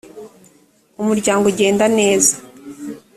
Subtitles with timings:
[1.01, 2.33] umuryango ugenda neza.